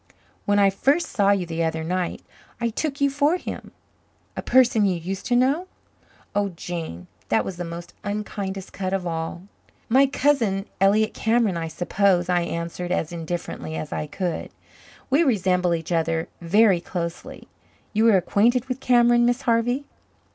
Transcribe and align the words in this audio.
When 0.45 0.57
I 0.57 0.71
first 0.71 1.09
saw 1.09 1.29
you 1.29 1.45
the 1.45 1.63
other 1.63 1.83
night 1.83 2.23
I 2.59 2.69
took 2.69 2.99
you 3.01 3.11
for 3.11 3.37
him." 3.37 3.71
A 4.35 4.41
person 4.41 4.87
you 4.87 4.95
used 4.95 5.27
to 5.27 5.35
know! 5.35 5.67
Oh, 6.33 6.49
Jane, 6.55 7.05
that 7.29 7.45
was 7.45 7.57
the 7.57 7.63
most 7.63 7.93
unkindest 8.03 8.73
cut 8.73 8.93
of 8.93 9.05
all. 9.05 9.43
"My 9.89 10.07
cousin, 10.07 10.65
Elliott 10.79 11.13
Cameron, 11.13 11.55
I 11.55 11.67
suppose?" 11.67 12.29
I 12.29 12.41
answered 12.41 12.91
as 12.91 13.11
indifferently 13.11 13.75
as 13.75 13.93
I 13.93 14.07
could. 14.07 14.49
"We 15.11 15.21
resemble 15.23 15.75
each 15.75 15.91
other 15.91 16.27
very 16.41 16.81
closely. 16.81 17.47
You 17.93 18.05
were 18.05 18.17
acquainted 18.17 18.65
with 18.65 18.79
Cameron, 18.79 19.23
Miss 19.23 19.43
Harvey?" 19.43 19.85